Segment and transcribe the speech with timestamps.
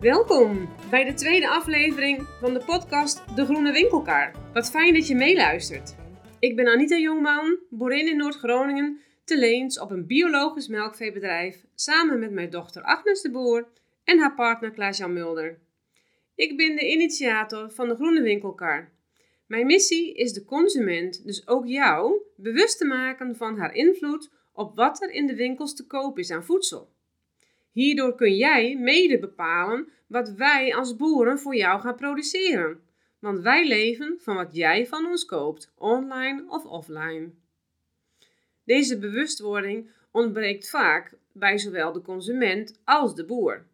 [0.00, 4.32] Welkom bij de tweede aflevering van de podcast De Groene Winkelkar.
[4.52, 5.94] Wat fijn dat je meeluistert.
[6.38, 12.30] Ik ben Anita Jongman, boerin in Noord-Groningen, te Leens op een biologisch melkveebedrijf samen met
[12.30, 13.68] mijn dochter Agnes de Boer
[14.04, 15.58] en haar partner Klaas-Jan Mulder.
[16.34, 18.92] Ik ben de initiator van de Groene Winkelkar.
[19.46, 24.76] Mijn missie is de consument, dus ook jou, bewust te maken van haar invloed op
[24.76, 26.98] wat er in de winkels te koop is aan voedsel.
[27.72, 32.80] Hierdoor kun jij mede bepalen wat wij als boeren voor jou gaan produceren.
[33.18, 37.30] Want wij leven van wat jij van ons koopt, online of offline.
[38.64, 43.66] Deze bewustwording ontbreekt vaak bij zowel de consument als de boer.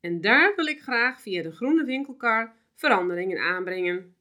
[0.00, 4.14] En daar wil ik graag via de groene winkelkar veranderingen aanbrengen.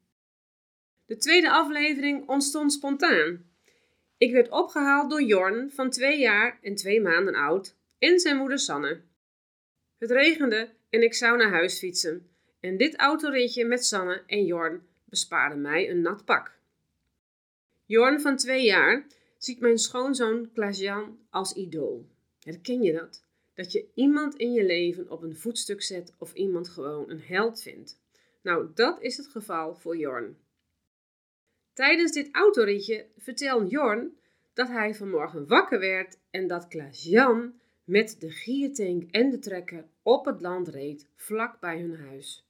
[1.05, 3.45] De tweede aflevering ontstond spontaan.
[4.17, 8.59] Ik werd opgehaald door Jorn van twee jaar en twee maanden oud en zijn moeder
[8.59, 9.01] Sanne.
[10.01, 12.29] Het regende en ik zou naar huis fietsen.
[12.59, 16.57] En dit autoritje met Sanne en Jorn bespaarde mij een nat pak.
[17.85, 19.05] Jorn van twee jaar
[19.37, 22.05] ziet mijn schoonzoon Klaas-Jan als idool.
[22.39, 23.23] Herken je dat?
[23.53, 27.61] Dat je iemand in je leven op een voetstuk zet of iemand gewoon een held
[27.61, 27.99] vindt.
[28.41, 30.37] Nou, dat is het geval voor Jorn.
[31.73, 34.17] Tijdens dit autoritje vertelde Jorn
[34.54, 40.26] dat hij vanmorgen wakker werd en dat Klaas-Jan met de giertank en de trekker op
[40.26, 42.46] het land reed, vlak bij hun huis.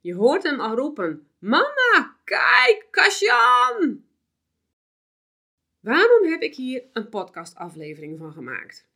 [0.00, 4.04] Je hoort hem al roepen: Mama, kijk, Kasjan!
[5.80, 8.88] Waarom heb ik hier een podcastaflevering van gemaakt?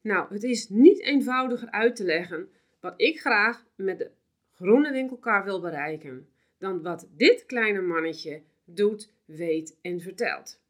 [0.00, 4.10] Nou, het is niet eenvoudiger uit te leggen wat ik graag met de
[4.54, 10.60] groene winkelkar wil bereiken, dan wat dit kleine mannetje doet, weet en vertelt.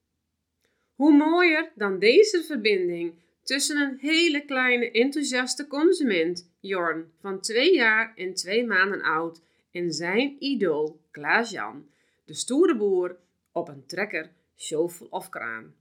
[0.94, 3.14] Hoe mooier dan deze verbinding
[3.48, 9.92] tussen een hele kleine enthousiaste consument, Jorn, van twee jaar en twee maanden oud, en
[9.92, 11.88] zijn idool, Klaas-Jan,
[12.24, 13.16] de stoere boer
[13.52, 15.74] op een trekker, shovel of kraan.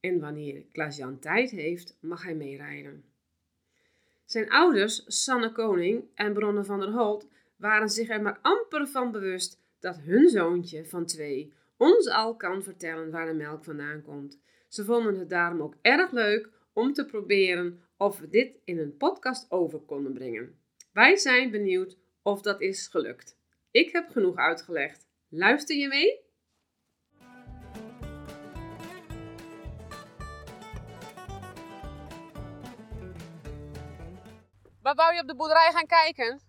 [0.00, 3.04] En wanneer Klaas-Jan tijd heeft, mag hij meerijden.
[4.24, 9.12] Zijn ouders, Sanne Koning en Bronne van der Holt, waren zich er maar amper van
[9.12, 14.40] bewust dat hun zoontje van twee ons al kan vertellen waar de melk vandaan komt.
[14.68, 18.96] Ze vonden het daarom ook erg leuk om te proberen of we dit in een
[18.96, 20.60] podcast over konden brengen.
[20.92, 23.38] Wij zijn benieuwd of dat is gelukt.
[23.70, 25.06] Ik heb genoeg uitgelegd.
[25.28, 26.24] Luister je mee?
[34.82, 36.40] Wat wou je op de boerderij gaan kijken?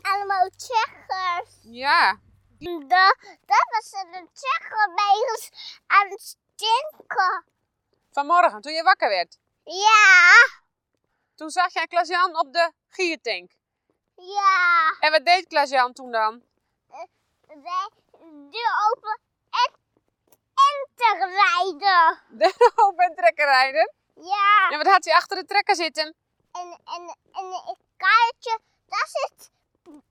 [0.00, 1.58] Allemaal Tsjechers.
[1.62, 2.20] Ja,
[2.58, 3.16] De,
[3.46, 5.50] dat was een Tsjecher bezig
[5.86, 7.51] aan het stinken.
[8.12, 9.38] Vanmorgen toen je wakker werd.
[9.64, 10.50] Ja,
[11.34, 13.50] Toen zag jij Klaas-Jan op de giertank.
[14.16, 14.96] ja.
[15.00, 16.42] En wat deed Klaas-Jan toen dan?
[17.46, 17.88] Wij
[18.50, 19.20] deur open
[19.50, 19.72] en,
[20.54, 22.20] en rijden.
[22.38, 23.92] De open trekker rijden.
[24.14, 26.14] Ja, En wat had hij achter de trekker zitten?
[26.52, 29.50] en, en, en het kaartje, daar zit
[29.84, 30.02] in.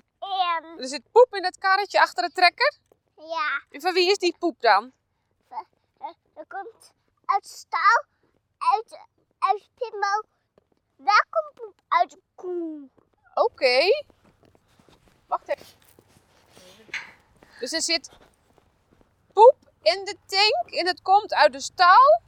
[0.79, 2.77] Er zit poep in het karretje achter de trekker.
[3.17, 4.91] Ja, En van wie is die poep dan?
[5.49, 6.91] eh, er komt
[7.33, 8.03] uit stal,
[8.57, 8.99] uit,
[9.39, 10.23] uit pimmel.
[10.97, 12.89] Daar komt poep uit de koe.
[13.33, 14.05] Oké.
[15.27, 15.79] Wacht even.
[17.59, 18.09] Dus er zit
[19.33, 22.21] poep in de tank en het komt uit de stal.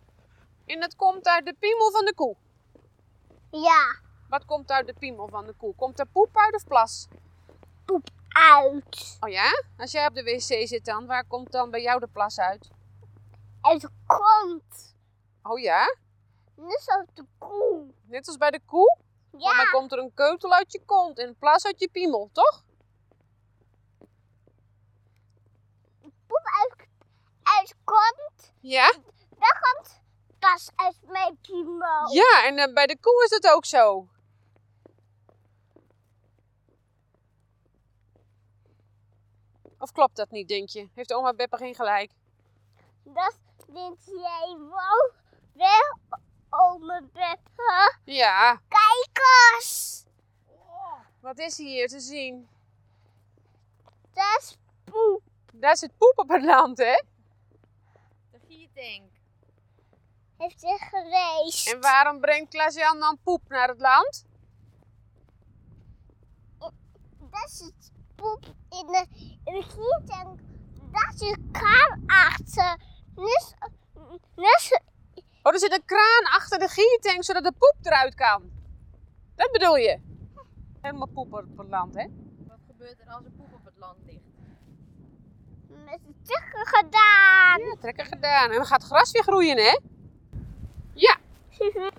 [0.66, 2.36] En het komt uit de piemel van de koe.
[3.52, 5.76] Ja, Wat komt uit de piemel van de koe?
[5.76, 7.08] Komt er poep uit of plas?
[7.86, 9.18] poep uit.
[9.20, 9.64] Oh ja?
[9.78, 12.70] Als jij op de wc zit dan, waar komt dan bij jou de plas uit?
[13.62, 14.93] Uit de kont.
[15.44, 15.96] Oh ja?
[16.56, 17.94] Net zoals de koe.
[18.06, 18.98] Net als bij de koe?
[19.32, 22.30] Want dan Ja, komt er een keutel uit je kont een plas uit je piemel,
[22.32, 22.64] toch?
[26.28, 26.88] poep uit,
[27.44, 28.54] uit kont.
[28.60, 28.94] Ja?
[29.40, 30.02] Daar komt
[30.40, 32.14] pas uit mijn piemel.
[32.14, 34.08] Ja, en eh, bij de koe is het ook zo.
[39.78, 40.90] Of klopt dat niet, denk je?
[40.94, 42.12] Heeft oma Beppe geen gelijk?
[43.04, 43.38] Dat
[43.74, 45.12] vind jij wel,
[45.54, 46.20] wel,
[46.50, 47.98] ome Beppe.
[48.04, 48.62] Ja.
[48.68, 49.20] Kijk
[49.56, 50.06] eens.
[51.20, 52.48] Wat is hier te zien?
[54.14, 55.22] Dat is poep.
[55.54, 57.02] Daar zit poep op het land, hè?
[58.32, 59.12] De giertank.
[60.38, 61.74] Heeft hij geweest.
[61.74, 64.26] En waarom brengt Klaas-Jan dan poep naar het land?
[67.30, 69.06] Dat is het poep in de,
[69.44, 70.40] in de giertank.
[70.92, 72.78] Daar zit kraan achter.
[74.36, 74.82] Net,
[75.44, 78.52] Oh, er zit een kraan achter de giertank zodat de poep eruit kan.
[79.36, 80.00] Dat bedoel je?
[80.82, 82.06] Helemaal poep op het land, hè?
[82.48, 84.22] Wat gebeurt er als er poep op het land ligt?
[85.68, 87.60] Met de trekker gedaan.
[87.60, 88.50] Ja, trekken gedaan.
[88.50, 89.80] En dan gaat het gras weer groeien, hè?
[90.94, 91.18] Ja.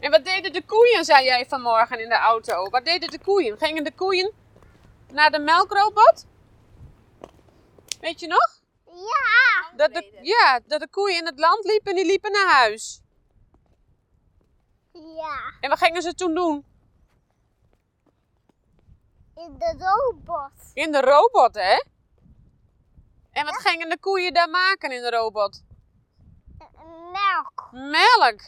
[0.00, 2.70] En wat deden de koeien, zei jij vanmorgen in de auto?
[2.70, 3.58] Wat deden de koeien?
[3.58, 4.32] Gingen de koeien
[5.12, 6.26] naar de melkrobot?
[8.00, 8.61] Weet je nog?
[8.92, 9.76] Ja.
[9.76, 13.00] Dat de, ja, dat de koeien in het land liepen en die liepen naar huis.
[14.92, 15.52] Ja.
[15.60, 16.66] En wat gingen ze toen doen?
[19.34, 20.50] In de robot.
[20.74, 21.82] In de robot, hè?
[23.32, 25.62] En wat gingen de koeien daar maken in de robot?
[27.12, 27.68] Melk.
[27.70, 28.40] Melk.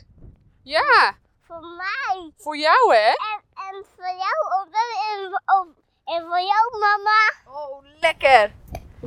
[0.63, 1.17] Ja,
[1.47, 2.33] Voor mij.
[2.37, 3.09] voor jou, hè?
[3.09, 5.75] En, en voor jou.
[6.05, 7.33] En voor jou, mama.
[7.59, 8.55] Oh, lekker!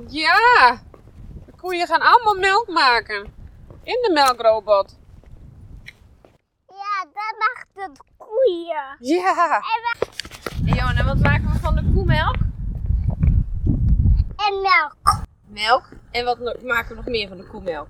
[0.07, 0.81] Ja.
[1.67, 3.33] Koeien gaan allemaal melk maken.
[3.83, 4.97] In de melkrobot.
[6.67, 8.97] Ja, dat mag de koeien.
[8.99, 9.61] Ja.
[10.65, 12.35] En Johan, en wat maken we van de koemelk?
[14.35, 15.25] En melk.
[15.45, 15.89] Melk.
[16.11, 17.87] En wat maken we nog meer van de koemelk?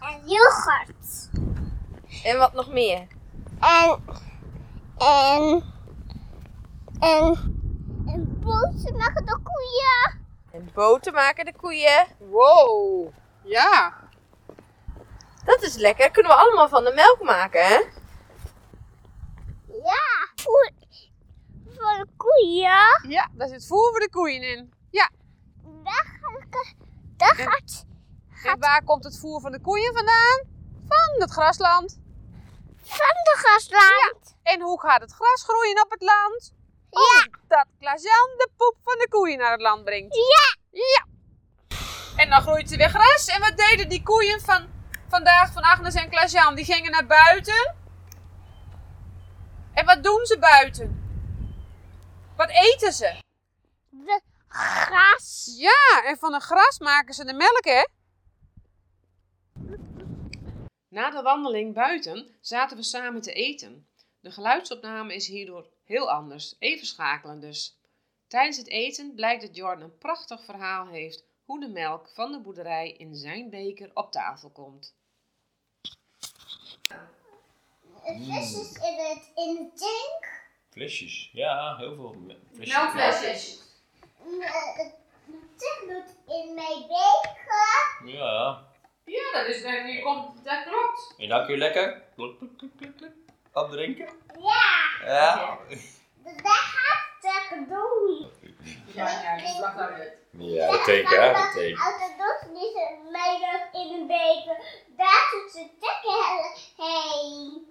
[0.00, 1.30] En yoghurt.
[2.24, 3.06] En wat nog meer?
[3.60, 4.02] En.
[4.98, 5.62] En.
[7.00, 7.36] En.
[8.06, 10.20] En boter maken de koeien.
[10.52, 12.06] En boter maken de koeien.
[12.18, 13.12] Wow.
[13.42, 13.94] Ja.
[15.44, 16.10] Dat is lekker.
[16.10, 17.78] Kunnen we allemaal van de melk maken, hè?
[19.66, 20.28] Ja.
[20.34, 20.70] Voor,
[21.64, 23.10] voor de koeien.
[23.10, 24.72] Ja, daar zit voer voor de koeien in.
[24.90, 25.10] Ja.
[25.82, 26.74] Daar gaat.
[27.16, 27.84] Daar gaat.
[28.44, 30.40] En waar komt het voer van de koeien vandaan?
[30.88, 31.98] Van het grasland.
[32.82, 34.36] Van de grasland.
[34.42, 36.52] En hoe gaat het gras groeien op het land?
[36.90, 37.38] Ja.
[37.48, 40.14] Dat Klaas-Jan de poep van de koeien naar het land brengt.
[40.14, 40.56] Ja.
[40.70, 41.06] Ja.
[42.16, 43.26] En dan groeit er weer gras.
[43.26, 44.68] En wat deden die koeien van
[45.08, 46.54] vandaag van Agnes en Klaas-Jan?
[46.54, 47.74] Die gingen naar buiten.
[49.72, 51.00] En wat doen ze buiten?
[52.36, 53.14] Wat eten ze?
[53.90, 55.54] De gras.
[55.58, 57.86] Ja, en van het gras maken ze de melk, hè?
[60.88, 63.88] Na de wandeling buiten zaten we samen te eten.
[64.20, 67.78] De geluidsopname is hierdoor heel anders, even schakelen dus.
[68.26, 72.40] Tijdens het eten blijkt dat Jordan een prachtig verhaal heeft hoe de melk van de
[72.40, 74.94] boerderij in zijn beker op tafel komt.
[78.04, 80.42] Visjes in, het, in de tank.
[80.70, 82.16] Flesjes, ja, heel veel
[82.54, 82.74] flesjes.
[82.74, 83.62] Melkflesjes.
[85.86, 87.38] Doet in mijn beker.
[88.04, 88.64] Ja,
[89.04, 91.14] Ja, dat, is, dat, komt, dat klopt.
[91.18, 92.02] en dan kun je lekker
[93.52, 94.08] kluk, opdrinken.
[94.38, 95.04] Ja.
[95.04, 95.58] Ja.
[96.24, 98.30] Dat gaat het doen.
[98.94, 99.36] Ja, ja,
[99.76, 100.18] uit.
[100.30, 101.82] Ja, dat teken, hè, dat teken.
[101.82, 102.74] Als het doet niet
[103.12, 104.56] meedoet in een beker,
[104.96, 107.68] daar doet ze tekken heen.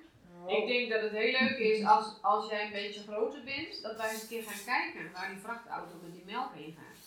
[0.48, 3.98] Ik denk dat het heel leuk is als, als jij een beetje groter bent, dat
[3.98, 6.98] wij eens een keer gaan kijken waar die vrachtauto met die melk heen gaat.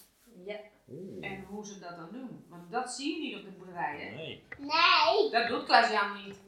[0.47, 0.57] Ja.
[0.89, 2.47] Oeh, En hoe ze dat dan doen.
[2.49, 4.15] Want dat zie je niet op de boerderij, hè?
[4.17, 4.43] nee.
[4.59, 6.41] Nee, Dat doet Klaas-Jan niet.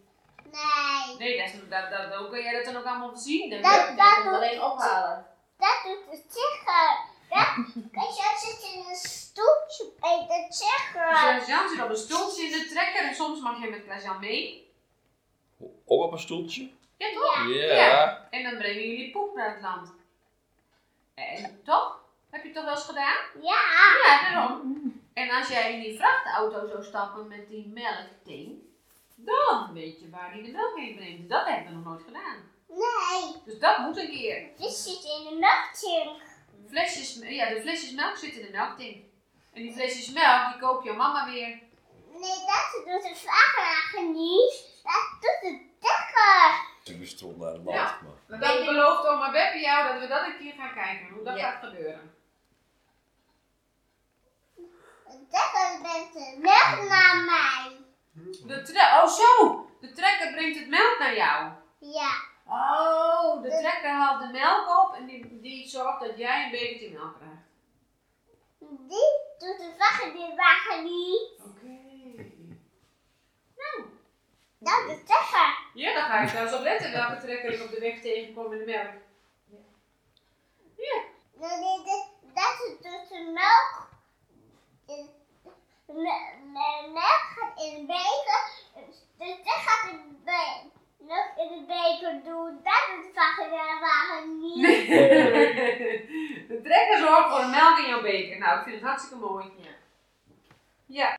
[0.52, 1.16] Nee.
[1.18, 3.50] Nee, dat, is, dat, dat, hoe kan jij dat dan ook allemaal zien?
[3.50, 5.26] Dat, Dat, Die dat doet, alleen ophalen.
[5.58, 7.12] dat doet de tigger.
[7.28, 7.48] Dat,
[7.92, 11.08] kijk, jij zit in een stoeltje bij de tigger.
[11.08, 14.72] Klaas-Jan zit op een stoeltje in de trekker en soms mag je met Klaas-Jan mee.
[15.86, 16.70] Ook op een stoeltje?
[16.96, 17.46] Ja, toch?
[17.48, 18.28] Ja.
[18.30, 19.92] En dan brengen jullie poep naar het land.
[21.14, 22.02] En toch?
[22.30, 23.16] Heb je het toch wel eens gedaan?
[23.42, 23.62] Ja,
[24.04, 24.82] Ja, daarom.
[25.14, 28.62] En als jij in die vrachtauto zou stappen met die melktank,
[29.24, 31.28] dan weet je waar die de melk heen brengt.
[31.28, 32.36] Dat hebben we nog nooit gedaan.
[32.68, 33.42] nee.
[33.44, 34.48] Dus dat moet een keer.
[34.56, 36.22] Visjes in de melktank.
[36.68, 38.96] Flesjes, ja, de flesjes melk zitten in de melktank.
[39.52, 41.48] En die flesjes melk, die koopt jouw mama weer.
[42.10, 44.80] Nee, dat doet de vrachtwagen niet.
[44.82, 46.72] Dat doet de tigger.
[46.84, 47.64] Toen stond naar de Ja.
[47.64, 48.00] land.
[48.02, 48.12] Maar.
[48.28, 51.36] Maar dan belooft oma Beppe jou dat we dat een keer gaan kijken, hoe dat
[51.38, 51.50] Ja.
[51.50, 52.14] gaat gebeuren.
[55.06, 57.13] De tigger brengt de melk naar mij.
[58.70, 61.52] Oh zo, de trekker brengt het melk naar jou.
[61.78, 62.10] Ja.
[62.46, 66.90] Oh, de trekker haalt de melk op en die, die zorgt dat jij een bekertje
[66.90, 67.42] melk krijgt.
[68.58, 71.30] Die doet de vrachtwagen niet.
[71.38, 71.82] Oké.
[74.58, 75.56] Dat is de tigger.
[75.74, 78.58] Ja, dan ga ik zelfs op letten welke trekker ik op de weg tegenkom in
[78.58, 78.92] de melk.
[81.36, 83.88] Nee, de- Dat is dus de melk.
[85.88, 88.42] In- De melk gaat in een beker.
[89.18, 92.60] Dus dat gaat de be- melk in de beker doen.
[92.62, 94.66] Dat doet de vrachtwagen niet.
[96.48, 98.38] de trekker zorgt voor de melk in jouw beker.
[98.38, 99.44] Nou, ik vind het hartstikke mooi.
[99.58, 99.70] Ja.
[100.86, 101.16] Ja.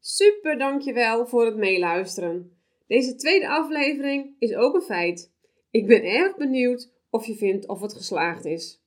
[0.00, 2.58] Super dankjewel voor het meeluisteren.
[2.86, 5.32] Deze tweede aflevering is ook een feit.
[5.70, 8.82] Ik ben erg benieuwd of je vindt of het geslaagd is.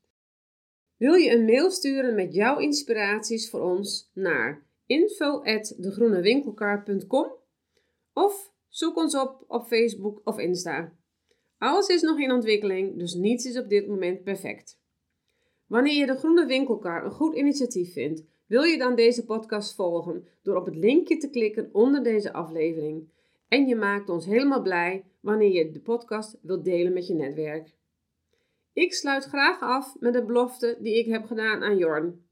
[0.98, 7.32] Wil je een mail sturen met jouw inspiraties voor ons naar info@degroenewinkelkar.com
[8.14, 10.94] of zoek ons op op Facebook of Insta.
[11.58, 14.82] Alles is nog in ontwikkeling, dus niets is op dit moment perfect.
[15.68, 20.28] Wanneer je de Groene Winkelkar een goed initiatief vindt, wil je dan deze podcast volgen
[20.42, 23.10] door op het linkje te klikken onder deze aflevering.
[23.48, 27.76] En je maakt ons helemaal blij wanneer je de podcast wilt delen met je netwerk.
[28.74, 32.26] Ik sluit graag af met de belofte die ik heb gedaan aan Jorn.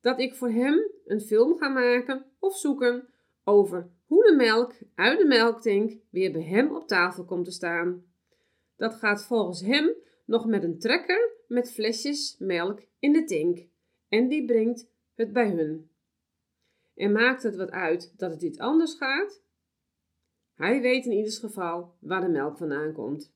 [0.00, 3.08] Dat ik voor hem een film ga maken of zoeken
[3.44, 8.04] over hoe de melk uit de melktink weer bij hem op tafel komt te staan.
[8.76, 9.94] Dat gaat volgens hem
[10.24, 13.66] nog met een trekker met flesjes melk in de tink
[14.08, 15.90] en die brengt het bij hun.
[16.94, 19.42] En maakt het wat uit dat het iets anders gaat?
[20.58, 23.32] Hij weet in ieder geval waar de melk vandaan komt.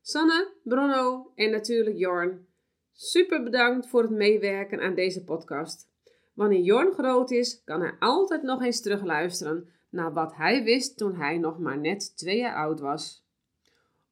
[0.00, 2.46] Sanne, Bruno en natuurlijk Jorn.
[2.92, 5.88] Super bedankt voor het meewerken aan deze podcast.
[6.34, 11.14] Wanneer Jorn groot is, kan hij altijd nog eens terugluisteren naar wat hij wist toen
[11.14, 13.24] hij nog maar net twee jaar oud was.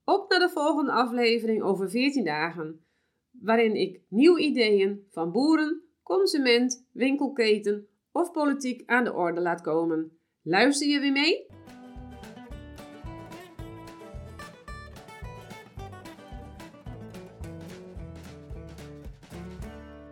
[0.05, 2.85] Op naar de volgende aflevering over 14 dagen,
[3.31, 10.19] waarin ik nieuwe ideeën van boeren, consument, winkelketen of politiek aan de orde laat komen.
[10.43, 11.47] Luister je weer mee?